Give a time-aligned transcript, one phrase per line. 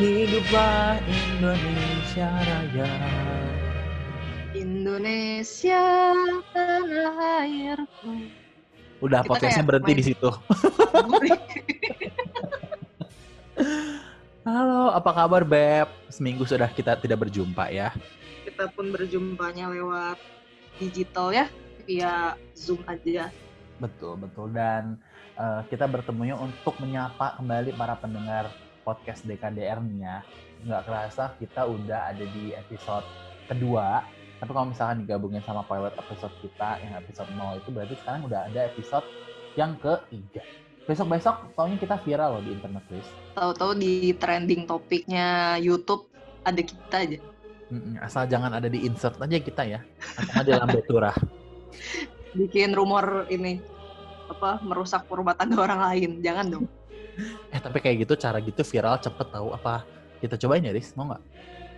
[0.00, 2.88] Hiduplah Indonesia Raya.
[4.56, 5.84] Indonesia
[6.56, 8.24] tanah airku.
[9.04, 10.30] Udah Kita podcastnya kayak berhenti main- di situ.
[14.48, 15.92] Halo, apa kabar Beb?
[16.08, 17.92] Seminggu sudah kita tidak berjumpa ya.
[18.48, 20.16] Kita pun berjumpanya lewat
[20.80, 21.44] digital ya,
[21.84, 23.28] via Zoom aja.
[23.76, 24.48] Betul, betul.
[24.48, 24.96] Dan
[25.36, 28.48] eh, kita bertemunya untuk menyapa kembali para pendengar
[28.82, 30.16] podcast DKDR nih ya.
[30.64, 33.06] Nggak kerasa kita udah ada di episode
[33.48, 34.04] kedua.
[34.40, 38.40] Tapi kalau misalkan digabungin sama pilot episode kita yang episode 0 itu berarti sekarang udah
[38.48, 39.04] ada episode
[39.58, 40.40] yang ketiga.
[40.88, 43.04] Besok-besok taunya kita viral loh di internet, Chris.
[43.36, 46.08] Tahu-tahu di trending topiknya YouTube
[46.40, 47.18] ada kita aja.
[48.02, 49.80] Asal jangan ada di insert aja kita ya.
[50.16, 51.16] Atau nggak di lambe turah.
[52.38, 53.60] Bikin rumor ini
[54.30, 56.10] apa merusak rumah tangga orang lain.
[56.24, 56.66] Jangan dong.
[57.50, 59.84] Eh tapi kayak gitu cara gitu viral cepet tahu apa?
[60.20, 60.92] Kita cobain ya, Riz?
[60.94, 61.22] Mau nggak?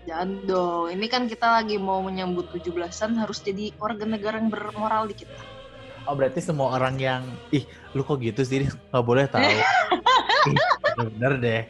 [0.03, 0.85] Jangan dong.
[0.91, 5.31] Ini kan kita lagi mau menyambut 17-an harus jadi warga negara yang bermoral dikit.
[6.03, 7.23] Oh berarti semua orang yang
[7.55, 7.63] ih
[7.95, 9.47] lu kok gitu sih nggak boleh tahu.
[10.99, 11.63] Bener deh.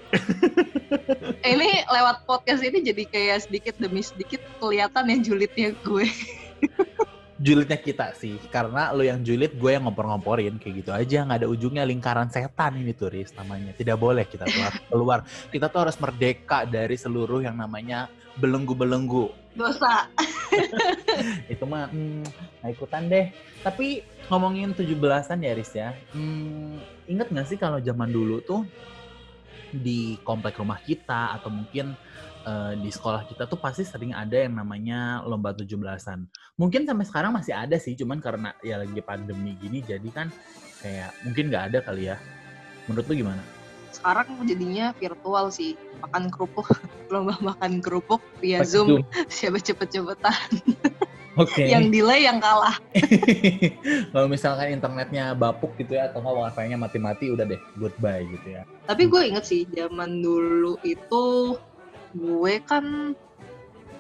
[1.45, 6.09] Eh, ini lewat podcast ini jadi kayak sedikit demi sedikit kelihatan ya julidnya gue.
[7.43, 11.49] Julidnya kita sih, karena lu yang julid, gue yang ngompor-ngomporin kayak gitu aja, nggak ada
[11.51, 13.75] ujungnya lingkaran setan ini tuh Riz namanya.
[13.75, 14.73] Tidak boleh kita keluar.
[14.87, 15.19] keluar.
[15.51, 18.07] Kita tuh harus merdeka dari seluruh yang namanya
[18.39, 19.59] belenggu-belenggu.
[19.59, 20.07] Dosa.
[21.53, 22.23] itu mah hmm,
[22.63, 23.27] nggak ikutan deh.
[23.67, 25.91] Tapi ngomongin 17-an ya Riz ya.
[26.15, 26.79] Hmm,
[27.11, 28.63] inget nggak sih kalau zaman dulu tuh
[29.73, 31.97] di komplek rumah kita atau mungkin
[32.43, 36.27] eh, di sekolah kita tuh pasti sering ada yang namanya lomba 17-an.
[36.59, 40.29] Mungkin sampai sekarang masih ada sih, cuman karena ya lagi pandemi gini jadi kan
[40.83, 42.17] kayak mungkin nggak ada kali ya.
[42.91, 43.43] Menurut lu gimana?
[43.93, 45.79] Sekarang jadinya virtual sih.
[46.03, 46.67] Makan kerupuk,
[47.13, 49.07] lomba makan kerupuk via Pakai Zoom.
[49.35, 50.51] Siapa cepet-cepetan.
[51.41, 51.65] Oke.
[51.65, 52.77] Yang delay yang kalah.
[54.13, 58.69] kalau misalkan internetnya bapuk gitu ya atau nggak wifi-nya mati-mati udah deh goodbye gitu ya.
[58.85, 61.57] Tapi gue inget sih, zaman dulu itu
[62.13, 63.17] gue kan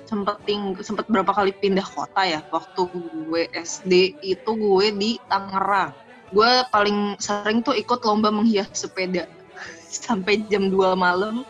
[0.06, 2.40] sempet ting sempet berapa kali pindah kota ya.
[2.52, 2.88] Waktu
[3.28, 5.96] gue SD itu gue di Tangerang.
[6.32, 9.28] Gue paling sering tuh ikut lomba menghias sepeda.
[10.04, 11.44] Sampai jam 2 malam,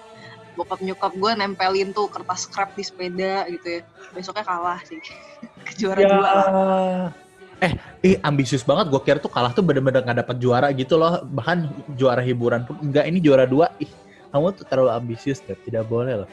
[0.55, 3.81] bokap nyokap gue nempelin tuh kertas scrap di sepeda gitu ya.
[4.15, 4.99] Besoknya kalah sih.
[5.67, 6.47] Kejuara dua lah.
[7.63, 8.91] Eh, ih ambisius banget.
[8.91, 11.23] Gue kira tuh kalah tuh bener-bener nggak dapat juara gitu loh.
[11.23, 13.07] Bahkan juara hiburan pun enggak.
[13.07, 13.71] Ini juara dua.
[13.79, 13.91] Ih,
[14.35, 15.63] kamu tuh terlalu ambisius, Beb.
[15.63, 16.29] Tidak boleh loh.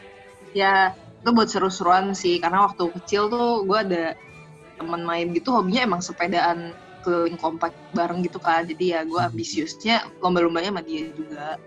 [0.55, 2.39] Ya, itu buat seru-seruan sih.
[2.41, 4.05] Karena waktu kecil tuh gue ada
[4.79, 6.71] temen main gitu, hobinya emang sepedaan
[7.03, 8.67] keliling komplek bareng gitu kan.
[8.67, 11.59] Jadi ya gue ambisiusnya lomba-lombanya sama dia juga.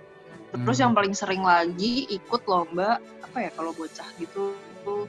[0.52, 0.84] Terus Hmm.
[0.88, 4.52] yang paling sering lagi ikut lomba apa ya kalau bocah gitu
[4.84, 5.08] tuh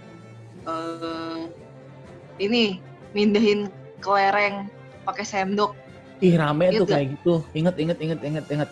[0.63, 1.43] eh
[2.39, 2.79] ini
[3.11, 3.67] mindahin
[3.99, 4.71] kelereng
[5.03, 5.75] pakai sendok.
[6.23, 6.93] Ih rame tuh Gitu.
[6.95, 7.33] kayak gitu.
[7.51, 8.69] Ingat, inget, inget, inget, inget.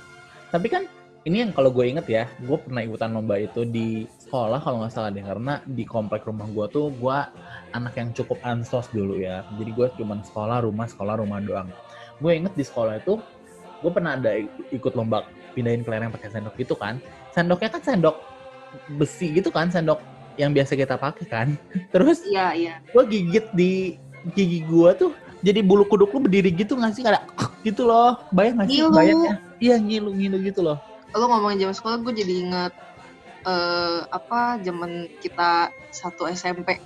[0.47, 0.87] Tapi kan
[1.21, 4.93] ini yang kalau gue inget ya, gue pernah ikutan lomba itu di sekolah kalau nggak
[4.93, 5.21] salah deh.
[5.21, 7.17] Karena di komplek rumah gue tuh gue
[7.77, 9.45] anak yang cukup ansos dulu ya.
[9.53, 11.69] Jadi gue cuma sekolah, rumah, sekolah, rumah doang.
[12.17, 13.21] Gue inget di sekolah itu,
[13.81, 16.97] gue pernah ada ik- ikut lomba pindahin kelereng pakai sendok gitu kan.
[17.37, 18.17] Sendoknya kan sendok
[18.97, 20.01] besi gitu kan, sendok
[20.41, 21.47] yang biasa kita pakai kan.
[21.93, 22.75] Terus Iya, iya.
[22.89, 23.71] gue gigit di
[24.33, 25.11] gigi gue tuh
[25.41, 27.25] jadi bulu kuduk lu berdiri gitu nggak sih kayak
[27.65, 30.77] gitu loh bayang nggak sih bayangnya iya ngilu ngilu gitu loh
[31.15, 32.73] Lo ngomongin zaman sekolah gue jadi inget
[33.41, 36.77] eh apa zaman kita satu SMP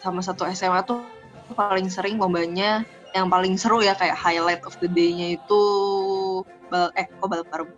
[0.00, 1.04] sama satu SMA tuh
[1.52, 2.80] paling sering lombanya
[3.12, 5.62] yang paling seru ya kayak highlight of the day-nya itu
[6.72, 7.68] bal eh kok balap karung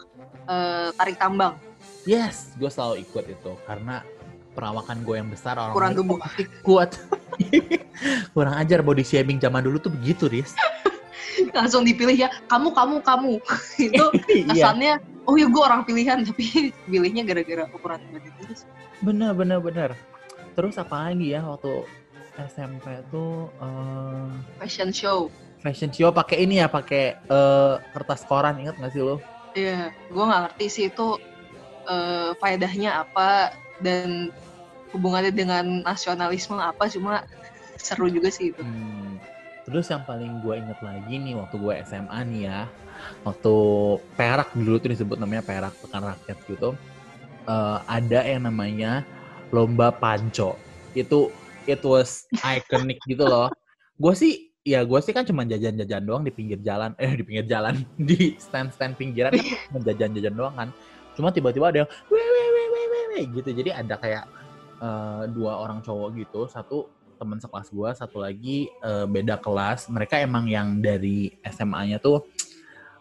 [0.51, 1.55] Eh, tarik tambang.
[2.03, 4.03] Yes gue selalu ikut itu karena
[4.51, 6.19] perawakan gue yang besar orang Kurang gemuk.
[6.67, 6.99] kuat
[8.35, 10.59] kurang ajar body shaming zaman dulu tuh begitu Riz.
[11.55, 13.33] Langsung dipilih ya kamu kamu kamu.
[13.87, 14.45] Itu iya.
[14.51, 14.93] kesannya
[15.29, 18.65] oh ya gue orang pilihan tapi pilihnya gara-gara ukuran badan itu
[19.01, 19.91] bener bener bener
[20.55, 21.85] terus apa lagi ya waktu
[22.41, 24.31] SMP tuh eh,
[24.61, 25.29] fashion show
[25.61, 29.21] fashion show pakai ini ya pakai eh, kertas koran ingat nggak sih lo
[29.51, 31.19] Iya, gue nggak ngerti sih itu
[31.91, 33.51] eh, faedahnya apa
[33.83, 34.31] dan
[34.95, 37.27] hubungannya dengan nasionalisme apa, cuma
[37.79, 38.63] seru juga sih itu.
[38.63, 39.00] Hmm.
[39.71, 42.61] Terus yang paling gue inget lagi nih waktu gue SMA nih ya,
[43.23, 43.55] waktu
[44.19, 46.75] perak dulu tuh disebut namanya perak pekan rakyat gitu,
[47.47, 49.07] eh, ada yang namanya
[49.55, 50.59] lomba panco.
[50.93, 51.31] Itu
[51.71, 53.47] it was iconic gitu loh.
[53.95, 57.47] Gue sih ya gue sih kan cuma jajan-jajan doang di pinggir jalan, eh di pinggir
[57.47, 57.79] jalan,
[58.11, 60.69] di stand-stand pinggiran kan cuma jajan-jajan doang kan.
[61.15, 62.67] Cuma tiba-tiba ada yang weh weh weh
[63.15, 63.55] weh gitu.
[63.55, 64.27] Jadi ada kayak
[64.83, 66.91] eh, dua orang cowok gitu, satu
[67.21, 69.93] teman sekelas gua, satu lagi eh, beda kelas.
[69.93, 72.25] Mereka emang yang dari SMA-nya tuh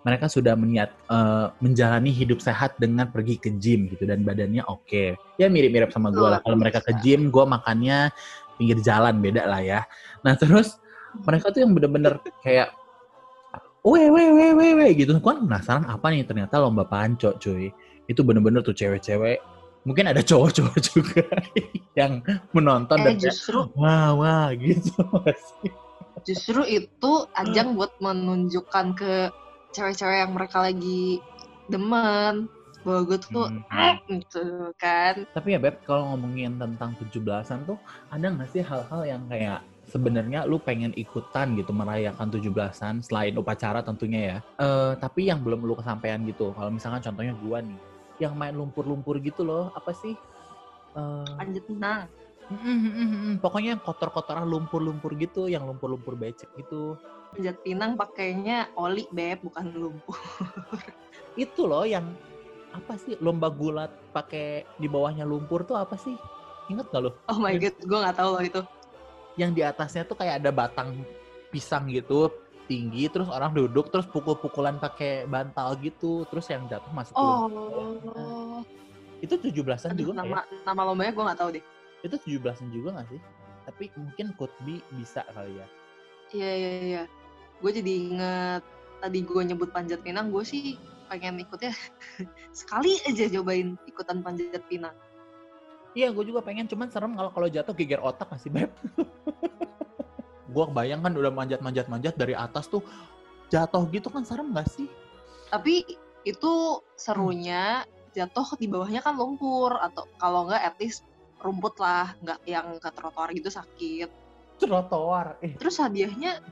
[0.03, 5.15] mereka sudah meniat eh, menjalani hidup sehat dengan pergi ke gym gitu dan badannya oke.
[5.39, 6.39] Ya mirip-mirip sama gua lah.
[6.43, 8.11] Kalau mereka ke gym, gua makannya
[8.59, 9.81] pinggir jalan beda lah ya.
[10.27, 10.75] Nah terus
[11.23, 12.75] mereka tuh yang bener-bener kayak
[13.87, 15.15] weh weh weh weh weh gitu.
[15.23, 17.71] Gua penasaran apa nih ternyata lomba panco cuy.
[18.11, 19.58] Itu bener-bener tuh cewek-cewek.
[19.87, 21.23] Mungkin ada cowok-cowok juga
[21.95, 22.19] yang
[22.51, 24.91] menonton Eh dan kayak, justru wah wah gitu
[26.27, 29.31] justru itu ajang buat menunjukkan ke
[29.71, 31.23] cewek-cewek yang mereka lagi
[31.69, 32.49] demen
[32.83, 33.99] bahwa gue tuh Hmm.
[34.07, 37.77] gitu kan Tapi ya Beb, kalau ngomongin tentang 17-an tuh
[38.07, 43.83] ada nggak sih hal-hal yang kayak sebenarnya lu pengen ikutan gitu merayakan 17-an selain upacara
[43.83, 44.37] tentunya ya.
[44.61, 46.55] Eh tapi yang belum lu kesampaian gitu.
[46.55, 47.79] Kalau misalkan contohnya gua nih
[48.19, 50.13] yang main lumpur-lumpur gitu loh, apa sih?
[50.93, 52.05] Eh panjat pinang
[52.51, 53.35] mm, mm, mm, mm, mm.
[53.39, 56.99] pokoknya yang kotor-kotoran lumpur-lumpur gitu, yang lumpur-lumpur becek gitu.
[57.29, 60.17] panjat pinang pakainya oli beb bukan lumpur
[61.37, 62.09] Itu loh yang
[62.73, 66.13] apa sih lomba gulat pakai di bawahnya lumpur tuh apa sih?
[66.69, 67.11] Ingat gak lo?
[67.29, 68.61] oh my god gue nggak tahu loh itu
[69.39, 70.99] yang di atasnya tuh kayak ada batang
[71.49, 72.29] pisang gitu
[72.69, 78.61] tinggi terus orang duduk terus pukul-pukulan pakai bantal gitu terus yang jatuh masuk oh.
[79.19, 81.63] Itu 17-an aduh, juga nggak nama nama lombanya gue nggak tahu deh.
[81.65, 81.67] Ya?
[82.07, 83.19] itu 17-an juga gak sih?
[83.67, 85.67] Tapi mungkin could be bisa kali ya.
[86.31, 87.03] Iya iya iya.
[87.59, 88.63] Gue jadi inget
[89.03, 90.79] tadi gue nyebut panjat pinang gue sih
[91.09, 91.73] pengen ikutnya
[92.59, 94.95] sekali aja cobain ikutan panjat pinang.
[95.97, 98.69] Iya gue juga pengen cuman serem kalau kalau jatuh geger otak gak sih beb
[100.49, 102.81] gue bayang kan udah manjat-manjat-manjat dari atas tuh
[103.49, 104.89] jatuh gitu kan serem gak sih?
[105.49, 105.85] Tapi
[106.27, 106.53] itu
[106.99, 111.05] serunya jatuh di bawahnya kan lumpur atau kalau nggak at least
[111.39, 114.09] rumput lah nggak yang ke trotoar gitu sakit.
[114.59, 115.55] Trotoar eh.
[115.55, 116.43] Terus hadiahnya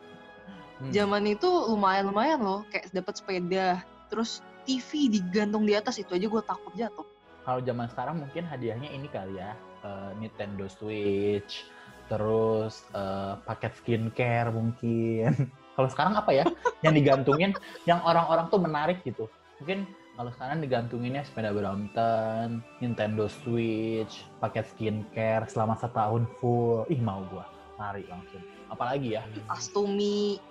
[0.79, 0.91] hmm.
[0.95, 3.83] zaman itu lumayan lumayan loh kayak dapat sepeda.
[4.07, 7.07] Terus TV digantung di atas itu aja gue takut jatuh.
[7.43, 11.67] Kalau zaman sekarang mungkin hadiahnya ini kali ya eh, Nintendo Switch
[12.07, 15.31] terus eh, paket skincare mungkin
[15.75, 16.45] kalau sekarang apa ya
[16.81, 17.51] yang digantungin
[17.85, 19.29] yang orang-orang tuh menarik gitu
[19.61, 19.87] mungkin
[20.17, 26.89] kalau sekarang digantunginnya sepeda Brompton, Nintendo Switch, paket skincare selama setahun full.
[26.89, 27.45] Ih mau gua,
[27.77, 28.41] lari langsung.
[28.65, 29.21] Apalagi ya,
[29.53, 30.41] Astumi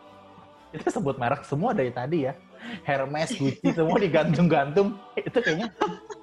[0.70, 2.38] kita sebut merek semua dari tadi ya.
[2.86, 4.94] Hermes, Gucci, semua digantung-gantung.
[5.18, 5.74] Itu kayaknya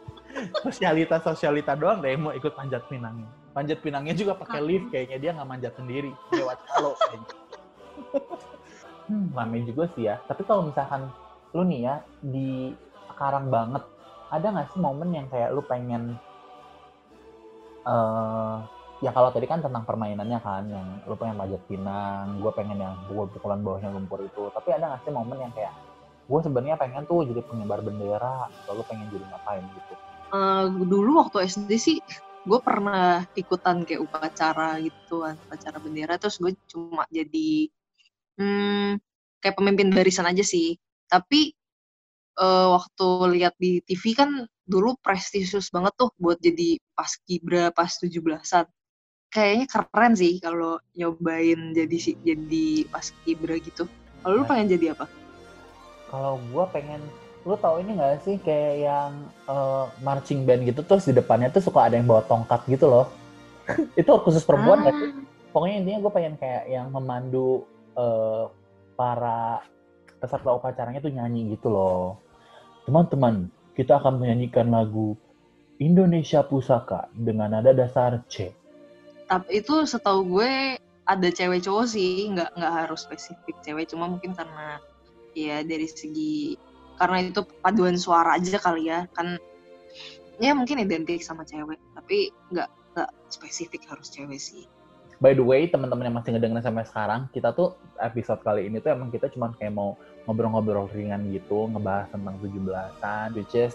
[0.64, 3.28] sosialita-sosialita doang deh yang mau ikut panjat pinangnya.
[3.54, 7.34] Panjat pinangnya juga pakai lift kayaknya dia nggak manjat sendiri lewat calo kayaknya.
[9.14, 10.18] hmm, rame juga sih ya.
[10.26, 11.06] Tapi kalau misalkan
[11.54, 11.96] lu nih ya
[12.26, 12.74] di
[13.14, 13.86] sekarang banget,
[14.34, 16.18] ada nggak sih momen yang kayak lu pengen
[17.84, 18.58] eh
[19.04, 22.98] ya kalau tadi kan tentang permainannya kan yang lu pengen panjat pinang, gue pengen yang
[23.06, 24.50] gue pukulan bawahnya lumpur itu.
[24.50, 25.78] Tapi ada nggak sih momen yang kayak
[26.26, 29.94] gue sebenarnya pengen tuh jadi pengibar bendera, atau lu pengen jadi ngapain gitu?
[30.34, 31.98] Eh, dulu waktu SD sih
[32.44, 37.72] gue pernah ikutan kayak upacara gitu kan upacara bendera terus gue cuma jadi
[38.40, 39.00] hmm,
[39.40, 40.76] kayak pemimpin barisan aja sih.
[41.08, 41.52] Tapi
[42.40, 43.08] eh, waktu
[43.40, 44.30] lihat di TV kan
[44.64, 48.64] dulu prestisius banget tuh buat jadi paskibra pas 17-an
[49.34, 53.90] kayaknya keren sih kalau nyobain jadi si jadi paskibra gitu.
[54.24, 54.50] Kalau lu Nah.
[54.54, 55.10] pengen jadi apa?
[56.14, 57.02] Kalau gue pengen,
[57.44, 59.12] lu tahu ini nggak sih kayak yang
[59.48, 63.12] eh, marching band gitu terus di depannya tuh suka ada yang bawa tongkat gitu loh.
[64.00, 64.92] itu khusus perempuan sih?
[64.92, 65.12] Ah,
[65.54, 67.64] Pokoknya intinya gue pengen kayak yang memandu
[67.96, 68.44] eh,
[68.96, 69.64] para
[70.20, 72.20] peserta upacaranya tuh nyanyi gitu loh.
[72.88, 75.16] Teman-teman, kita akan menyanyikan lagu
[75.80, 78.52] Indonesia Pusaka dengan nada dasar C.
[79.28, 84.32] tapi itu setahu gue ada cewek cowok sih nggak nggak harus spesifik cewek cuma mungkin
[84.38, 84.80] karena
[85.34, 86.56] ya dari segi
[86.98, 89.38] karena itu paduan suara aja kali ya kan
[90.42, 94.66] ya mungkin identik sama cewek tapi nggak nggak spesifik harus cewek sih
[95.24, 98.92] By the way, teman-teman yang masih ngedengerin sampai sekarang, kita tuh episode kali ini tuh
[98.92, 99.96] emang kita cuma kayak mau
[100.28, 103.72] ngobrol-ngobrol ringan gitu, ngebahas tentang 17-an, which is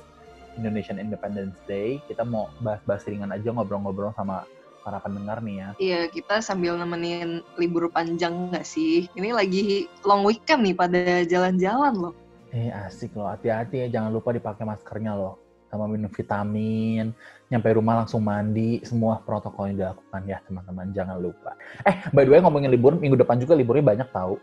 [0.61, 2.05] Indonesian Independence Day.
[2.05, 4.45] Kita mau bahas-bahas ringan aja ngobrol-ngobrol sama
[4.85, 5.69] para pendengar nih ya.
[5.81, 11.93] Iya kita sambil nemenin libur panjang nggak sih ini lagi long weekend nih pada jalan-jalan
[11.97, 12.15] loh
[12.55, 15.37] Eh asik loh, hati-hati ya, jangan lupa dipakai maskernya loh.
[15.69, 17.13] Sama minum vitamin,
[17.53, 21.53] nyampe rumah langsung mandi, semua protokol yang dilakukan ya teman-teman, jangan lupa.
[21.85, 24.41] Eh, by the way ngomongin libur, minggu depan juga liburnya banyak tahu.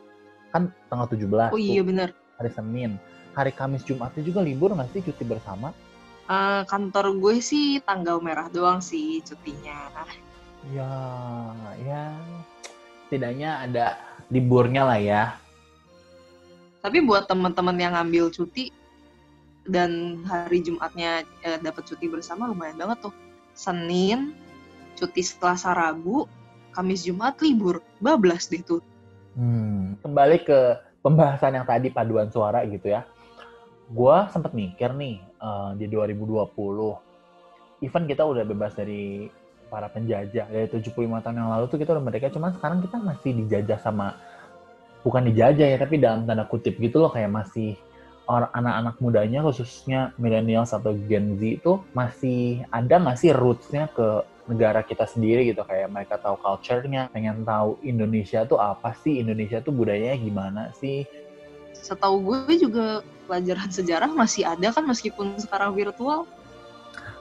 [0.53, 3.01] Kan tanggal 17 oh iya bener hari Senin.
[3.35, 5.75] Hari Kamis Jumatnya juga libur nggak sih cuti bersama?
[6.25, 9.91] Eh, kantor gue sih tanggal merah doang sih cutinya.
[10.73, 10.89] Ya,
[11.85, 12.03] ya.
[13.05, 13.85] Setidaknya ada
[14.33, 15.23] liburnya lah ya.
[16.85, 18.69] Tapi buat teman-teman yang ngambil cuti
[19.65, 23.13] dan hari Jumatnya eh, dapat cuti bersama lumayan banget tuh.
[23.57, 24.37] Senin,
[24.93, 26.29] cuti Selasa Rabu,
[26.77, 27.81] Kamis Jumat libur.
[27.97, 28.85] Bablas deh tuh.
[29.33, 33.01] Hmm, kembali ke pembahasan yang tadi paduan suara gitu ya.
[33.89, 36.53] Gua sempet mikir nih eh, di 2020,
[37.81, 39.25] even kita udah bebas dari
[39.73, 43.31] para penjajah dari 75 tahun yang lalu tuh kita udah merdeka, cuman sekarang kita masih
[43.41, 44.13] dijajah sama
[45.05, 47.77] bukan dijajah ya, tapi dalam tanda kutip gitu loh kayak masih
[48.25, 54.25] orang anak-anak mudanya khususnya millennials atau Gen Z itu masih ada nggak sih rootsnya ke
[54.49, 59.61] negara kita sendiri gitu kayak mereka tahu culture-nya, pengen tahu Indonesia tuh apa sih, Indonesia
[59.61, 61.05] tuh budayanya gimana sih.
[61.73, 66.29] Setahu gue juga pelajaran sejarah masih ada kan meskipun sekarang virtual.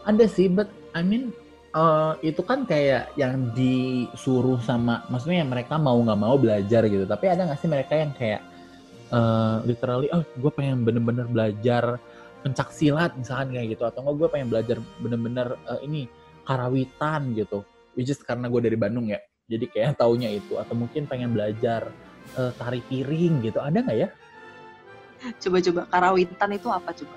[0.05, 1.33] Ada sih, but I mean
[1.75, 7.05] uh, itu kan kayak yang disuruh sama, maksudnya yang mereka mau nggak mau belajar gitu.
[7.05, 8.41] Tapi ada nggak sih mereka yang kayak
[9.11, 11.99] uh, literally, oh gue pengen bener-bener belajar
[12.47, 16.07] pencak silat misalkan kayak gitu, atau enggak gue pengen belajar bener-bener uh, ini
[16.47, 17.67] karawitan gitu,
[17.99, 19.19] which is karena gue dari Bandung ya,
[19.51, 21.91] jadi kayak taunya itu, atau mungkin pengen belajar
[22.39, 24.09] uh, tari piring gitu, ada nggak ya?
[25.41, 27.17] Coba-coba karawitan itu apa coba?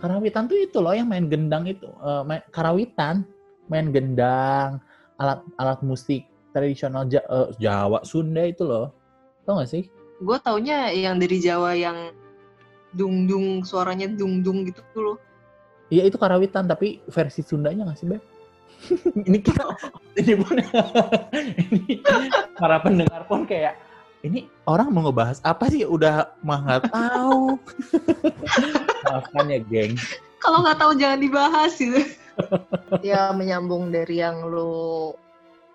[0.00, 3.28] Karawitan tuh itu loh yang main gendang itu, uh, main, karawitan,
[3.68, 4.80] main gendang,
[5.18, 8.94] alat alat musik tradisional ja, uh, Jawa, Sunda itu loh,
[9.42, 9.90] tau gak sih?
[10.22, 12.14] Gue taunya yang dari Jawa yang
[12.94, 15.18] dung-dung suaranya dung-dung gitu loh.
[15.90, 18.22] Iya itu karawitan tapi versi Sundanya nggak sih Beb?
[19.28, 19.64] ini kita
[20.20, 20.56] ini pun
[21.74, 22.00] ini
[22.56, 23.76] para pendengar pun kayak
[24.24, 27.60] ini orang mau ngebahas apa sih udah mah nggak tahu
[29.04, 29.92] maafkan ya geng
[30.40, 32.04] Kalau nggak tahu jangan dibahas gitu.
[33.06, 35.12] Ya menyambung dari yang lu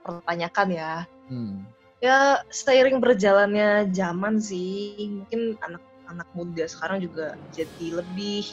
[0.04, 0.94] pertanyakan ya.
[1.30, 1.58] hmm.
[2.00, 8.48] Ya seiring berjalannya zaman sih, mungkin anak-anak muda sekarang juga jadi lebih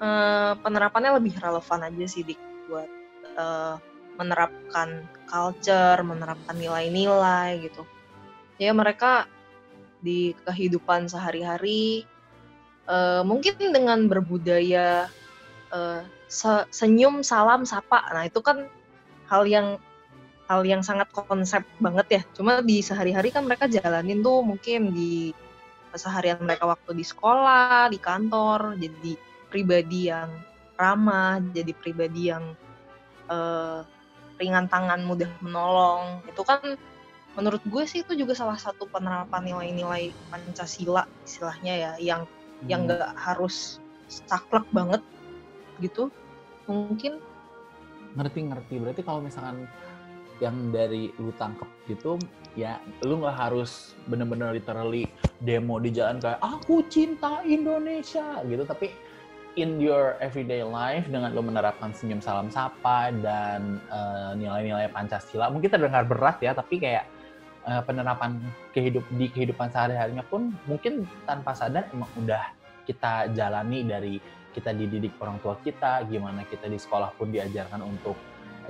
[0.00, 2.40] eh, penerapannya lebih relevan aja sih dik
[2.72, 2.88] buat
[3.36, 3.76] eh,
[4.16, 7.84] menerapkan culture, menerapkan nilai-nilai gitu.
[8.56, 9.28] Ya mereka
[10.00, 12.08] di kehidupan sehari-hari
[12.88, 15.12] eh, mungkin dengan berbudaya
[16.30, 18.06] se- senyum, salam, sapa.
[18.14, 18.66] Nah itu kan
[19.30, 19.78] hal yang
[20.50, 22.22] hal yang sangat konsep banget ya.
[22.34, 25.30] Cuma di sehari-hari kan mereka jalanin tuh mungkin di
[25.94, 29.12] keseharian mereka waktu di sekolah, di kantor, jadi
[29.50, 30.30] pribadi yang
[30.74, 32.54] ramah, jadi pribadi yang
[33.30, 33.80] eh,
[34.42, 36.22] ringan tangan, mudah menolong.
[36.26, 36.78] Itu kan
[37.38, 42.22] menurut gue sih itu juga salah satu penerapan nilai-nilai Pancasila istilahnya ya, yang
[42.66, 43.78] yang nggak harus
[44.10, 44.98] saklek banget
[45.82, 46.12] gitu.
[46.68, 47.18] Mungkin
[48.14, 49.66] ngerti-ngerti berarti kalau misalkan
[50.40, 52.16] yang dari lu tangkep gitu
[52.56, 55.06] ya lu nggak harus bener-bener literally
[55.44, 58.90] demo di jalan kayak aku cinta Indonesia gitu tapi
[59.60, 65.70] in your everyday life dengan lu menerapkan senyum salam sapa dan eh, nilai-nilai Pancasila mungkin
[65.70, 67.04] terdengar berat ya tapi kayak
[67.68, 68.40] eh, penerapan
[68.72, 72.42] kehidup di kehidupan sehari-harinya pun mungkin tanpa sadar emang udah
[72.88, 78.18] kita jalani dari kita dididik orang tua kita gimana kita di sekolah pun diajarkan untuk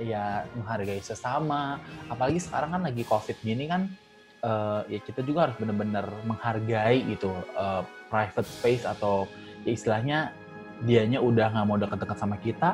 [0.01, 1.81] ya menghargai sesama.
[2.09, 3.89] Apalagi sekarang kan lagi covid gini kan
[4.45, 9.25] eh, ya kita juga harus benar-benar menghargai itu eh, private space atau
[9.65, 10.17] ya istilahnya
[10.81, 12.73] dianya udah nggak mau deket-deket sama kita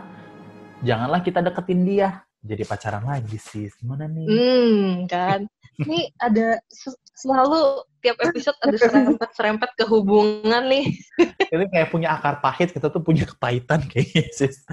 [0.82, 2.10] janganlah kita deketin dia.
[2.38, 4.30] Jadi pacaran lagi sih gimana nih?
[4.30, 5.50] Hmm, kan.
[5.82, 10.86] Ini ada se- selalu tiap episode ada serempet-serempet ke hubungan nih.
[11.54, 14.64] ini kayak punya akar pahit kita tuh punya kepahitan kayaknya sis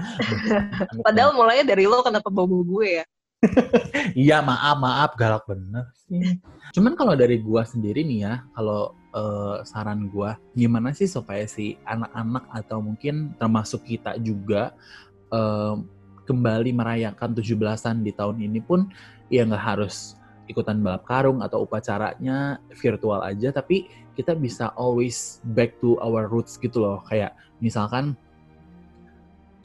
[1.05, 3.05] Padahal mulainya dari lo kenapa bawa gue ya?
[4.25, 6.39] Iya maaf maaf galak bener sih.
[6.73, 11.77] Cuman kalau dari gua sendiri nih ya, kalau eh, saran gua gimana sih supaya si
[11.85, 14.73] anak-anak atau mungkin termasuk kita juga
[15.29, 15.75] eh,
[16.25, 18.89] kembali merayakan 17-an di tahun ini pun
[19.29, 25.75] ya nggak harus ikutan balap karung atau upacaranya virtual aja tapi kita bisa always back
[25.81, 28.15] to our roots gitu loh kayak misalkan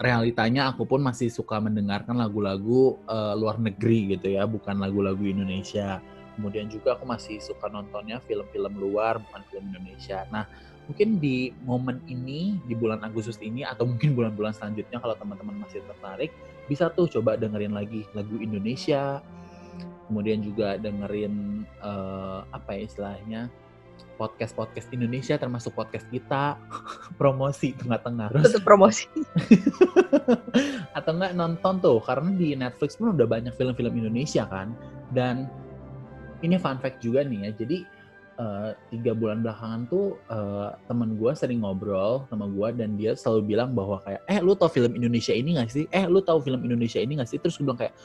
[0.01, 6.01] realitanya aku pun masih suka mendengarkan lagu-lagu eh, luar negeri gitu ya, bukan lagu-lagu Indonesia.
[6.35, 10.25] Kemudian juga aku masih suka nontonnya film-film luar, bukan film Indonesia.
[10.33, 10.49] Nah,
[10.89, 15.85] mungkin di momen ini, di bulan Agustus ini, atau mungkin bulan-bulan selanjutnya kalau teman-teman masih
[15.85, 16.33] tertarik,
[16.65, 19.21] bisa tuh coba dengerin lagi lagu Indonesia.
[20.11, 23.43] Kemudian juga dengerin eh, apa ya istilahnya
[24.21, 26.61] podcast-podcast Indonesia termasuk podcast kita
[27.21, 28.35] promosi tengah-tengah.
[28.35, 29.09] Terus Tetap promosi.
[30.99, 34.77] atau enggak nonton tuh karena di Netflix pun udah banyak film-film Indonesia kan.
[35.15, 35.49] Dan
[36.45, 37.79] ini fun fact juga nih ya jadi
[38.41, 43.57] eh, tiga bulan belakangan tuh eh, teman gue sering ngobrol sama gue dan dia selalu
[43.57, 45.85] bilang bahwa kayak eh lu tau film Indonesia ini gak sih?
[45.93, 47.41] Eh lu tau film Indonesia ini gak sih?
[47.41, 47.97] Terus gue bilang kayak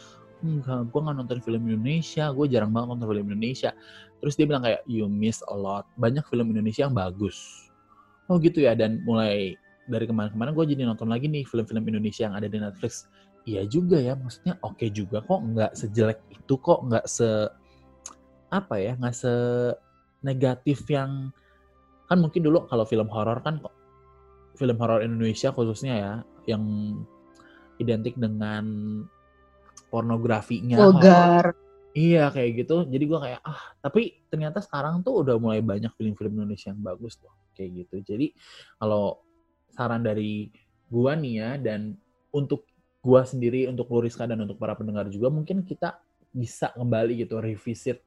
[0.46, 3.74] enggak gue nggak nonton film Indonesia gue jarang banget nonton film Indonesia.
[4.22, 5.90] Terus dia bilang kayak you miss a lot.
[5.98, 7.68] Banyak film Indonesia yang bagus.
[8.30, 12.36] Oh gitu ya dan mulai dari kemarin-kemarin gue jadi nonton lagi nih film-film Indonesia yang
[12.38, 13.10] ada di Netflix.
[13.46, 17.50] Iya juga ya maksudnya oke juga kok nggak sejelek itu kok nggak se
[18.50, 19.34] apa ya nggak se
[20.26, 21.30] negatif yang
[22.10, 23.74] kan mungkin dulu kalau film horor kan kok
[24.58, 26.14] film horor Indonesia khususnya ya
[26.50, 26.64] yang
[27.78, 28.66] identik dengan
[29.96, 30.76] pornografinya.
[30.76, 31.56] Vulgar.
[31.96, 32.84] Iya kayak gitu.
[32.92, 37.16] Jadi gua kayak ah tapi ternyata sekarang tuh udah mulai banyak film-film Indonesia yang bagus
[37.24, 38.04] loh kayak gitu.
[38.04, 38.36] Jadi
[38.76, 39.24] kalau
[39.72, 40.52] saran dari
[40.92, 41.96] gua nih ya dan
[42.36, 42.68] untuk
[43.00, 45.96] gua sendiri untuk Luriska dan untuk para pendengar juga mungkin kita
[46.36, 48.04] bisa kembali gitu revisit.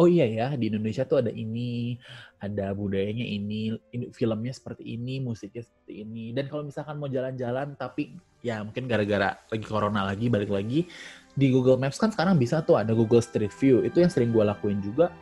[0.00, 1.92] Oh iya ya di Indonesia tuh ada ini,
[2.40, 6.32] ada budayanya ini, ini filmnya seperti ini, musiknya seperti ini.
[6.32, 10.88] Dan kalau misalkan mau jalan-jalan tapi ya mungkin gara-gara lagi corona lagi balik lagi
[11.36, 13.84] di Google Maps kan sekarang bisa tuh ada Google Street View.
[13.84, 15.12] Itu yang sering gue lakuin juga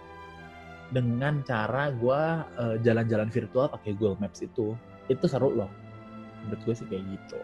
[0.94, 2.22] dengan cara gue
[2.62, 4.78] eh, jalan-jalan virtual pakai Google Maps itu.
[5.10, 5.70] Itu seru loh
[6.46, 7.38] menurut gue sih kayak gitu.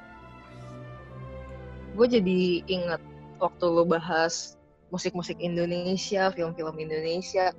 [1.99, 3.03] Gue jadi inget
[3.43, 4.55] waktu lo bahas
[4.93, 7.53] musik-musik Indonesia, film-film Indonesia.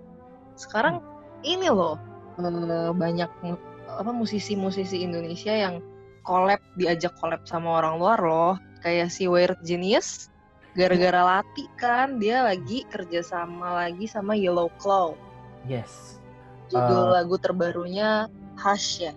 [0.55, 1.01] Sekarang
[1.41, 1.97] ini loh
[2.37, 3.29] eh, banyak
[3.85, 5.79] apa musisi-musisi Indonesia yang
[6.25, 8.53] collab diajak collab sama orang luar loh.
[8.81, 10.29] Kayak si Weird Genius
[10.75, 15.15] gara-gara Lati kan dia lagi kerjasama lagi sama Yellow Claw.
[15.65, 16.19] yes
[16.67, 17.11] Judul Eh.
[17.21, 18.27] lagu terbarunya
[18.59, 19.15] Hush ya.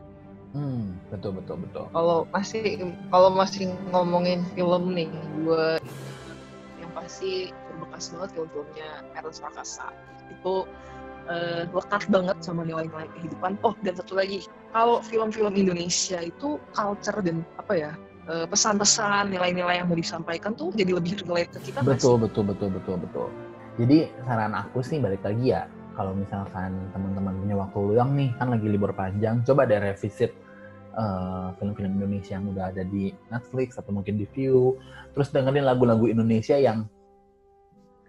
[0.54, 2.78] hmm, betul betul betul kalau masih
[3.12, 5.10] kalau masih ngomongin film nih
[5.44, 5.76] gue
[7.08, 9.88] pasti berbekas banget film-filmnya Ernest Prakasa.
[10.28, 10.68] Itu
[11.32, 13.56] eh, lekat banget sama nilai-nilai kehidupan.
[13.64, 14.44] Oh dan satu lagi
[14.76, 17.92] kalau film-film Indonesia itu culture dan apa ya
[18.28, 22.68] eh, pesan-pesan nilai-nilai yang mau disampaikan tuh jadi lebih relate ke kita betul betul betul
[22.76, 23.28] betul betul.
[23.80, 25.64] Jadi saran aku sih balik lagi ya
[25.96, 30.36] kalau misalkan teman-teman punya waktu luang nih kan lagi libur panjang coba deh revisit
[30.92, 34.76] eh, film-film Indonesia yang udah ada di Netflix atau mungkin di View.
[35.16, 36.84] Terus dengerin lagu-lagu Indonesia yang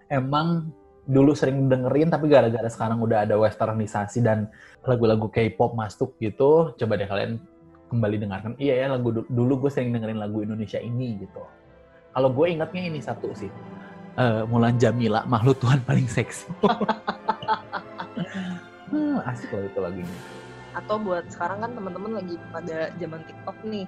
[0.10, 0.74] emang
[1.10, 4.46] dulu sering dengerin tapi gara-gara sekarang udah ada westernisasi dan
[4.86, 7.42] lagu-lagu K-pop masuk gitu coba deh kalian
[7.90, 8.54] kembali dengarkan.
[8.62, 11.42] Iya ya lagu du- dulu gue sering dengerin lagu Indonesia ini gitu.
[12.14, 13.50] Kalau gue ingatnya ini satu sih.
[14.20, 16.50] Eh, Mulan Jamila makhluk Tuhan paling seksi.
[18.90, 20.18] Hmm, asik loh itu lagunya.
[20.74, 23.86] Atau buat sekarang kan teman-teman lagi pada zaman TikTok nih.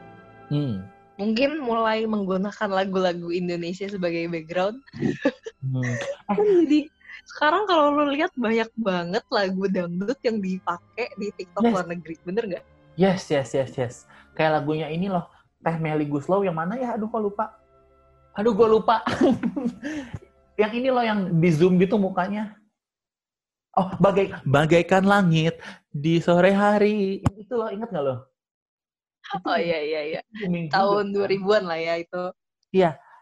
[0.51, 0.85] Hmm.
[1.15, 4.81] mungkin mulai menggunakan lagu-lagu Indonesia sebagai background
[5.61, 5.93] Hmm.
[6.25, 6.89] kan jadi
[7.21, 11.71] sekarang kalau lo lihat banyak banget lagu dangdut yang dipakai di TikTok Yes.
[11.71, 12.65] luar negeri, bener nggak?
[12.97, 13.95] yes yes yes yes
[14.33, 15.29] kayak lagunya ini loh
[15.61, 17.45] Teh Meli Guslow yang mana ya aduh kok lupa
[18.33, 18.99] aduh gue lupa
[20.61, 22.57] yang ini loh yang di zoom gitu mukanya
[23.71, 28.27] oh bagai bagaikan langit di sore hari itu loh inget nggak lo
[29.47, 30.21] Oh iya iya iya.
[30.67, 31.15] Tahun kan?
[31.15, 32.23] 2000-an lah ya itu.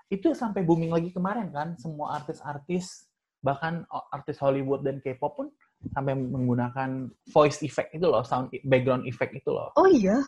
[0.10, 3.06] Itu sampai booming lagi kemarin kan semua artis-artis
[3.40, 5.48] bahkan artis Hollywood dan K-pop pun
[5.96, 10.20] sampai menggunakan voice effect itu loh sound i- background effect itu loh Oh iya.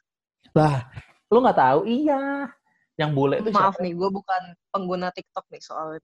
[0.56, 0.86] lah
[1.28, 2.48] lu nggak tahu iya
[2.96, 3.84] yang bule itu Maaf siapa?
[3.84, 6.00] nih, gue bukan pengguna TikTok nih soalnya.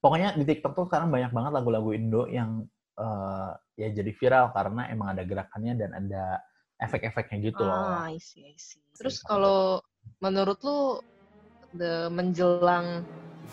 [0.00, 2.64] pokoknya di TikTok tuh sekarang banyak banget lagu-lagu Indo yang
[2.96, 6.24] eh, ya jadi viral karena emang ada gerakannya dan ada
[6.80, 8.80] efek-efeknya gitu loh Ah, I see, I see.
[8.96, 9.84] Terus kalau
[10.18, 11.00] menurut lu
[11.76, 13.06] the menjelang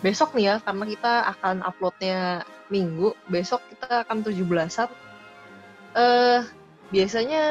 [0.04, 4.90] besok nih ya, karena kita akan uploadnya minggu, besok kita akan 17-an.
[5.94, 6.40] Eh,
[6.90, 7.44] biasanya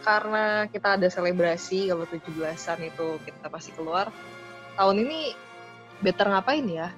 [0.00, 4.12] karena kita ada selebrasi kalau 17-an itu kita pasti keluar.
[4.76, 5.34] Tahun ini
[6.00, 6.88] better ngapain ya?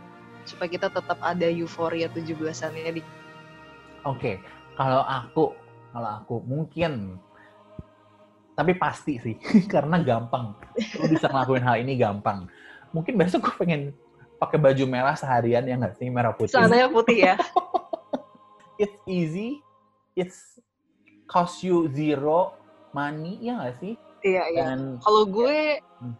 [0.43, 3.03] Supaya kita tetap ada euforia 17-annya di
[4.03, 4.43] Oke,
[4.75, 5.55] kalau aku,
[5.95, 7.23] kalau aku mungkin,
[8.59, 9.37] tapi pasti sih,
[9.73, 10.59] karena gampang.
[10.99, 12.51] Lu bisa ngelakuin hal ini gampang.
[12.93, 13.83] Mungkin besok gue pengen
[14.37, 16.53] pakai baju merah seharian ya nggak sih merah putih.
[16.53, 17.37] sananya putih ya.
[18.83, 19.63] It's easy,
[20.19, 20.59] it's
[21.31, 22.57] cost you zero
[22.91, 23.95] money ya nggak sih?
[24.27, 24.63] Iya, iya.
[24.75, 26.17] Dan Kalau gue Hmm.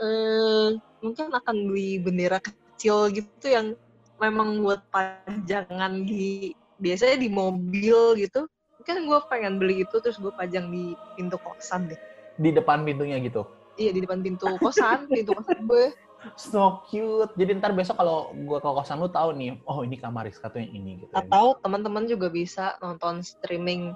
[0.00, 0.68] eh,
[1.04, 3.76] mungkin akan beli bendera kecil gitu yang
[4.16, 8.48] memang buat pajangan di biasanya di mobil gitu.
[8.80, 12.00] Mungkin gue pengen beli itu terus gue pajang di pintu kosan deh.
[12.40, 13.44] Di depan pintunya gitu.
[13.76, 15.92] Iya di depan pintu kosan, pintu kosan gue.
[16.34, 17.30] So cute.
[17.38, 20.58] Jadi ntar besok kalau gue ke kosan lu tahu nih, oh ini kamar Rizka tuh
[20.62, 21.12] yang ini gitu.
[21.14, 21.22] ya.
[21.22, 23.94] Atau teman-teman juga bisa nonton streaming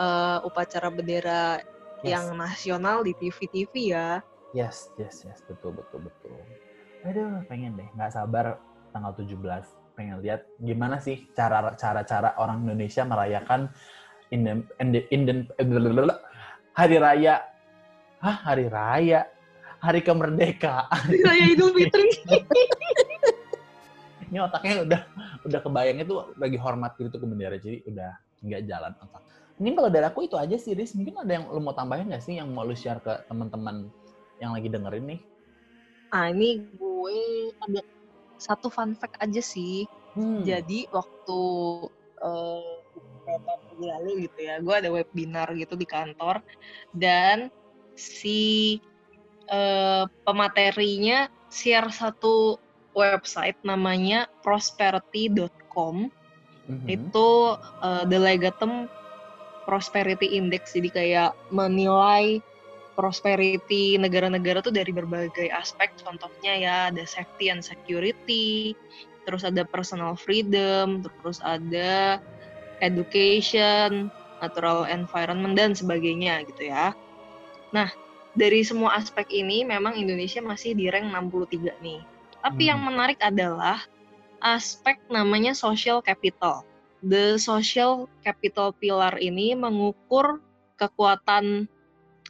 [0.00, 1.60] eh, upacara bendera
[1.98, 2.14] Yes.
[2.14, 4.22] yang nasional di TV-TV ya.
[4.54, 6.30] Yes, yes, yes, betul, betul, betul.
[7.02, 8.62] Aduh, pengen deh, nggak sabar
[8.94, 9.34] tanggal 17.
[9.98, 13.66] Pengen lihat gimana sih cara cara cara orang Indonesia merayakan
[14.30, 16.22] Inden, Inden, Inden-
[16.78, 17.42] hari raya,
[18.22, 19.26] hah hari raya,
[19.78, 21.06] hari kemerdekaan.
[21.22, 22.10] Raya Idul Fitri.
[24.28, 25.00] Ini otaknya udah
[25.48, 28.10] udah kebayangnya tuh lagi hormat gitu ke bendera, jadi udah
[28.44, 29.22] nggak jalan otak.
[29.58, 30.94] Ini kalau dari aku itu aja sih, Riz.
[30.94, 33.88] Mungkin ada yang lu mau tambahin nggak sih yang mau lu share ke teman-teman
[34.38, 35.20] yang lagi dengerin nih?
[36.14, 37.18] Nah ini gue
[37.66, 37.80] ada
[38.38, 39.88] satu fun fact aja sih.
[40.14, 40.44] Hmm.
[40.44, 41.40] Jadi waktu
[42.18, 46.44] beberapa minggu lalu gitu ya, gue ada webinar gitu di kantor
[46.94, 47.50] dan
[47.98, 48.78] si
[49.48, 52.60] eh, pematerinya share satu
[52.92, 56.08] website namanya prosperity.com
[56.68, 56.86] Mhm.
[56.86, 57.28] itu
[57.84, 58.86] eh, the Legatum
[59.64, 60.72] Prosperity Index.
[60.72, 62.40] Jadi kayak menilai
[62.96, 65.92] prosperity negara-negara tuh dari berbagai aspek.
[66.02, 68.74] Contohnya ya ada safety and security
[69.28, 72.16] terus ada personal freedom terus ada
[72.80, 74.08] education
[74.40, 76.96] natural environment dan sebagainya gitu ya.
[77.76, 77.92] Nah
[78.38, 82.00] dari semua aspek ini memang Indonesia masih di rank 63 nih
[82.38, 82.70] tapi Hmm.
[82.70, 83.82] yang menarik adalah
[84.38, 86.62] aspek namanya social capital
[87.02, 90.38] the social capital pillar ini mengukur
[90.78, 91.66] kekuatan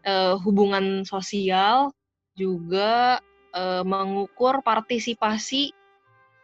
[0.09, 1.93] eh, hubungan sosial
[2.33, 3.21] juga
[3.53, 5.77] eh, mengukur partisipasi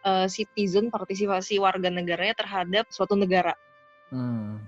[0.05, 3.57] eh, citizen partisipasi warga negaranya terhadap suatu negara.
[4.13, 4.61] Hmm.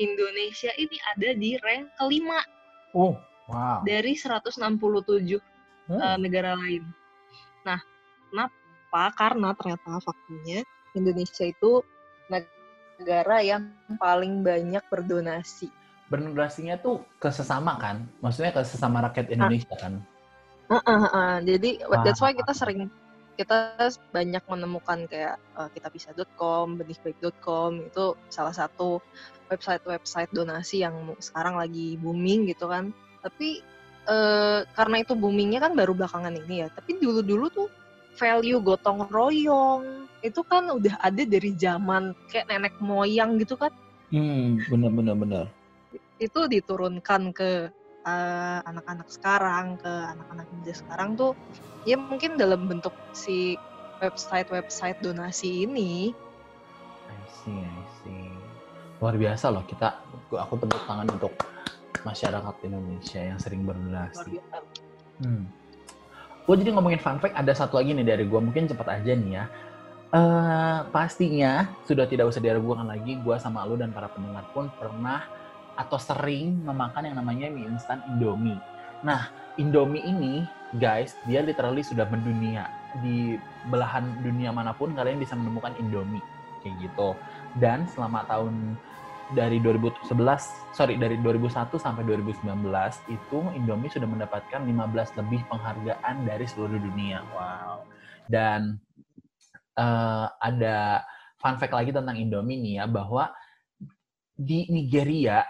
[0.00, 2.40] Indonesia ini ada di rank kelima
[2.92, 3.16] Oh,
[3.50, 3.82] wow.
[3.86, 5.42] dari 167
[5.90, 5.98] Hmm.
[5.98, 6.86] eh, negara lain.
[7.66, 7.78] Nah,
[8.30, 9.02] kenapa?
[9.18, 10.62] Karena ternyata faktanya
[10.94, 11.82] Indonesia itu
[12.30, 15.68] negara yang paling banyak berdonasi.
[16.06, 18.06] Berdonasinya tuh ke sesama kan?
[18.22, 19.98] Maksudnya ke sesama rakyat Indonesia kan?
[20.70, 21.32] Heeh, heeh.
[21.50, 21.70] Jadi
[22.06, 22.38] that's why Ah.
[22.38, 22.86] kita sering
[23.34, 23.74] kita
[24.12, 29.00] banyak menemukan kayak uh, kitabisa.com, benihbaik.com itu salah satu
[29.48, 32.92] website-website donasi yang sekarang lagi booming gitu kan.
[33.22, 33.62] Tapi
[34.10, 36.68] eh, karena itu boomingnya kan baru belakangan ini ya.
[36.74, 37.68] Tapi dulu-dulu tuh
[38.18, 43.72] value gotong royong itu kan udah ada dari zaman kayak nenek moyang gitu kan.
[44.12, 45.46] Hmm, bener bener bener.
[46.22, 47.66] itu diturunkan ke
[48.06, 51.34] eh, anak-anak sekarang, ke anak-anak muda sekarang tuh
[51.82, 53.58] ya mungkin dalam bentuk si
[53.98, 56.14] website-website donasi ini.
[57.10, 58.30] I see, I see.
[59.02, 59.98] Luar biasa loh kita.
[60.30, 61.34] Aku tepuk tangan untuk
[62.00, 64.40] masyarakat Indonesia yang sering berdonasi.
[65.20, 65.44] Hmm.
[66.42, 69.32] Gue jadi ngomongin fun fact, ada satu lagi nih dari gue, mungkin cepat aja nih
[69.38, 69.44] ya.
[70.12, 75.24] Eh pastinya sudah tidak usah diragukan lagi, gue sama lu dan para pendengar pun pernah
[75.78, 78.60] atau sering memakan yang namanya mie instan Indomie.
[79.00, 80.44] Nah, Indomie ini,
[80.76, 82.68] guys, dia literally sudah mendunia.
[83.00, 83.40] Di
[83.72, 86.20] belahan dunia mana pun kalian bisa menemukan Indomie
[86.60, 87.16] kayak gitu.
[87.58, 88.78] Dan selama tahun
[89.32, 90.08] dari 2011,
[90.76, 92.44] sorry dari 2001 sampai 2019
[93.08, 97.24] itu Indomie sudah mendapatkan 15 lebih penghargaan dari seluruh dunia.
[97.32, 97.88] Wow.
[98.28, 98.80] Dan
[99.76, 101.02] eh, ada
[101.40, 103.32] fun fact lagi tentang Indomie nih ya bahwa
[104.32, 105.42] di Nigeria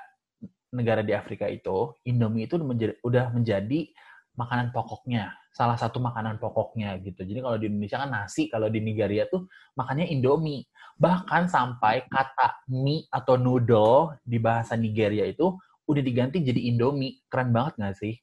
[0.73, 3.93] negara di Afrika itu Indomie itu menjadi, udah menjadi
[4.33, 8.81] makanan pokoknya salah satu makanan pokoknya gitu jadi kalau di Indonesia kan nasi kalau di
[8.81, 9.45] Nigeria tuh
[9.77, 10.65] makannya Indomie
[11.03, 15.51] bahkan sampai kata mie atau noodle di bahasa Nigeria itu
[15.91, 17.19] udah diganti jadi Indomie.
[17.27, 18.15] Keren banget nggak sih?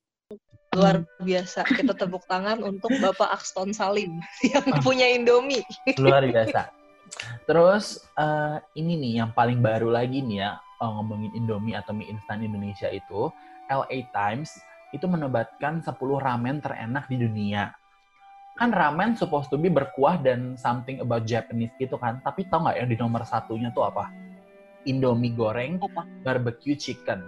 [0.72, 1.68] Luar biasa.
[1.68, 4.24] Kita tepuk tangan untuk Bapak Axton Salim
[4.56, 5.68] yang punya Indomie.
[6.00, 6.72] luar biasa.
[7.52, 12.08] Terus eh, ini nih yang paling baru lagi nih ya eh, ngomongin Indomie atau mie
[12.08, 13.28] instan Indonesia itu
[13.68, 14.56] LA Times
[14.96, 17.70] itu menobatkan 10 ramen terenak di dunia
[18.60, 22.20] kan ramen supposed to be berkuah dan something about Japanese gitu kan.
[22.22, 24.12] Tapi tau nggak yang di nomor satunya tuh apa?
[24.84, 26.04] Indomie goreng Apa?
[26.28, 27.24] barbecue chicken.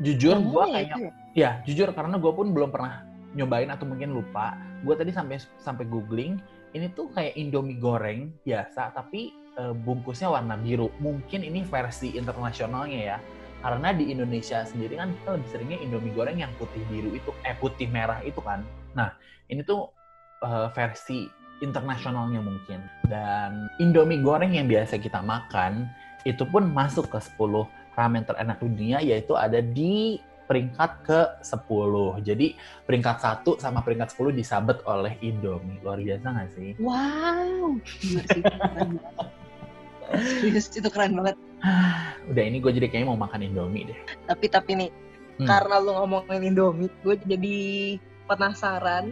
[0.00, 1.00] Jujur Oh, gua ya kayak itu
[1.36, 1.50] ya?
[1.64, 3.04] jujur karena gue pun belum pernah
[3.36, 4.56] nyobain atau mungkin lupa.
[4.84, 6.40] Gue tadi sampai sampai googling
[6.72, 10.88] ini tuh kayak indomie goreng biasa tapi eh, bungkusnya warna biru.
[11.00, 13.18] Mungkin ini versi internasionalnya ya.
[13.60, 17.52] Karena di Indonesia sendiri kan kita lebih seringnya indomie goreng yang putih biru itu eh
[17.60, 18.64] putih merah itu kan.
[18.96, 19.12] Nah
[19.52, 19.92] ini tuh
[20.40, 21.28] eh, versi
[21.60, 22.80] internasionalnya mungkin
[23.12, 25.84] dan indomie goreng yang biasa kita makan
[26.24, 32.26] itu pun masuk ke 10 ramen terenak dunia yaitu ada di peringkat ke 10.
[32.26, 35.78] Jadi peringkat 1 sama peringkat 10 disabet oleh Indomie.
[35.78, 36.70] Luar biasa nggak sih?
[36.82, 37.78] Wow.
[37.78, 39.28] Bener sih, keren banget.
[40.42, 41.36] Serius, itu keren banget.
[42.34, 43.98] Udah ini gue jadi kayaknya mau makan Indomie deh.
[44.26, 44.90] Tapi tapi nih,
[45.40, 45.48] Hmm.
[45.48, 47.58] karena lu ngomongin Indomie, gue jadi
[48.28, 49.08] penasaran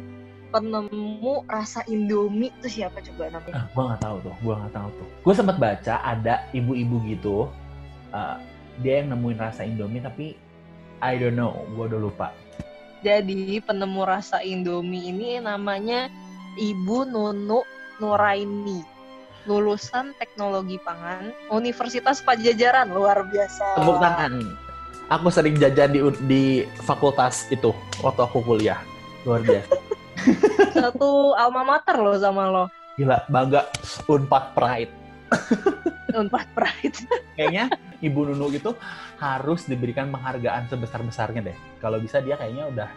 [0.49, 3.55] penemu rasa Indomie itu siapa coba namanya?
[3.55, 5.09] Ah, gue nggak tahu tuh, gue nggak tahu tuh.
[5.25, 7.37] Gue sempat baca ada ibu-ibu gitu,
[8.13, 8.37] uh,
[8.81, 10.37] dia yang nemuin rasa Indomie tapi
[11.05, 12.29] I don't know, gue udah lupa.
[13.05, 16.11] Jadi penemu rasa Indomie ini namanya
[16.59, 17.63] Ibu Nunu
[18.03, 18.99] Nuraini.
[19.49, 23.81] Lulusan Teknologi Pangan Universitas Pajajaran luar biasa.
[23.81, 24.45] Tepuk tangan.
[25.09, 26.43] Aku sering jajan di di
[26.85, 27.73] fakultas itu
[28.05, 28.77] waktu aku kuliah.
[29.25, 29.88] Luar biasa.
[30.75, 32.65] Satu alma mater loh sama lo.
[32.99, 33.71] Gila, bangga.
[34.11, 34.93] Unpad Pride.
[36.15, 36.97] Unpad Pride.
[37.39, 37.71] Kayaknya
[38.03, 38.75] Ibu Nunu itu
[39.23, 41.57] harus diberikan penghargaan sebesar-besarnya deh.
[41.79, 42.89] Kalau bisa dia kayaknya udah,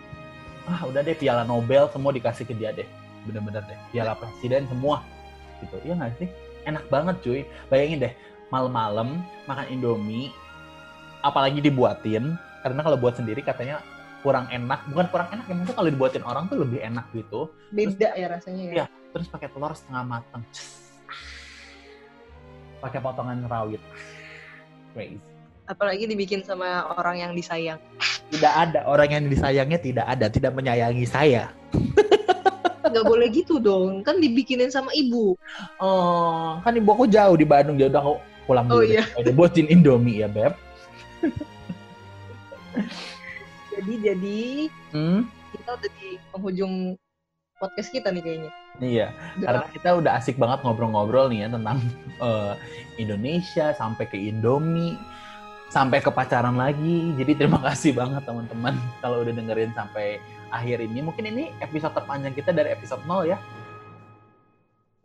[0.69, 2.85] ah udah deh piala Nobel semua dikasih ke dia deh.
[3.29, 3.77] Bener-bener deh.
[3.93, 5.05] Piala presiden semua.
[5.61, 5.77] Gitu.
[5.85, 6.29] Iya nggak sih?
[6.65, 7.41] Enak banget cuy.
[7.69, 8.13] Bayangin deh,
[8.49, 10.33] malam-malam makan Indomie,
[11.21, 12.37] apalagi dibuatin.
[12.61, 13.81] Karena kalau buat sendiri katanya
[14.21, 14.79] kurang enak.
[14.89, 17.49] Bukan kurang enak, ya maksudnya kalau dibuatin orang tuh lebih enak gitu.
[17.73, 18.73] Beda ya rasanya ya.
[18.73, 18.85] Iya.
[19.11, 20.43] Terus pakai telur setengah matang.
[22.81, 23.81] Pakai potongan rawit.
[24.95, 25.19] Crazy.
[25.69, 27.77] Apalagi dibikin sama orang yang disayang.
[28.31, 31.51] Tidak ada orang yang disayangnya tidak ada, tidak menyayangi saya.
[32.81, 34.03] Gak boleh gitu dong.
[34.03, 35.37] Kan dibikinin sama ibu.
[35.79, 38.81] Oh, kan ibu aku jauh di Bandung, jadi aku pulang dulu.
[38.81, 39.07] Oh, iya.
[39.15, 40.55] Udah buatin Indomie ya, Beb.
[43.71, 44.39] Jadi jadi
[44.91, 45.21] Hmm?
[45.51, 46.73] kita udah di penghujung
[47.55, 48.51] podcast kita nih kayaknya.
[48.81, 49.07] Iya,
[49.37, 51.77] Udah karena kita udah asik banget ngobrol-ngobrol nih ya tentang
[52.19, 52.53] eh,
[52.97, 54.97] Indonesia sampai ke Indomie,
[55.69, 57.15] sampai ke pacaran lagi.
[57.15, 60.17] Jadi terima kasih banget teman-teman kalau udah dengerin sampai
[60.49, 60.99] akhir ini.
[60.99, 63.37] Mungkin ini episode terpanjang kita dari episode 0 ya.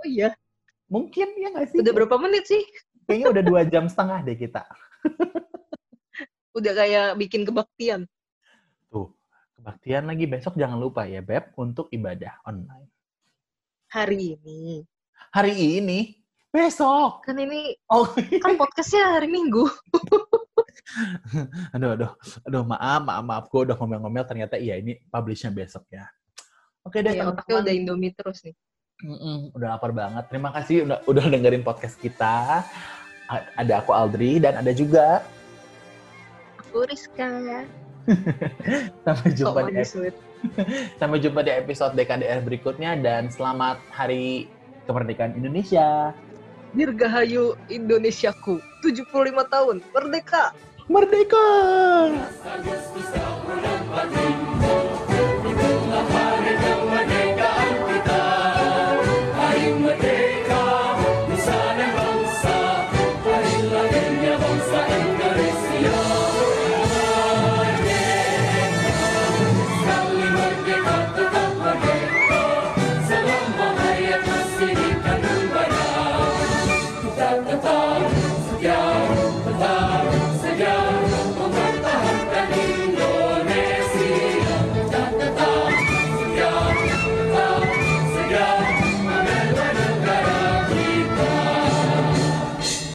[0.02, 0.34] Oh iya.
[0.86, 1.78] Mungkin ya nggak sih?
[1.82, 2.62] Udah berapa menit sih?
[3.06, 4.62] Kayaknya udah dua jam setengah deh kita.
[6.56, 8.08] Udah kayak bikin kebaktian.
[9.66, 12.86] Tuh, kebaktian lagi besok jangan lupa ya Beb untuk ibadah online.
[13.90, 14.86] Hari ini.
[15.34, 16.14] Hari ini,
[16.54, 17.26] besok.
[17.26, 19.66] Kan ini Oh, kan podcastnya hari Minggu.
[21.74, 22.10] aduh, aduh,
[22.46, 23.44] aduh, maaf, maaf, maaf.
[23.50, 26.06] Gue udah ngomel-ngomel ternyata iya ini publishnya besok ya.
[26.86, 28.54] Oke deh, Ya, udah Indomie terus nih.
[29.02, 30.30] Mm-mm, udah lapar banget.
[30.30, 32.62] Terima kasih udah, udah dengerin podcast kita.
[33.26, 35.26] A- Ada aku Aldri dan ada juga.
[36.62, 37.66] Aku Rizka.
[39.06, 39.82] Sampai Sok jumpa di
[41.00, 44.46] sampai jumpa di episode DKDR berikutnya dan selamat Hari
[44.86, 46.14] Kemerdekaan Indonesia.
[46.76, 48.62] Dirgahayu Indonesiaku.
[48.84, 49.10] 75
[49.50, 49.76] tahun.
[49.90, 50.54] Merdeka.
[50.86, 51.46] Merdeka!
[52.46, 54.95] Agustus tahun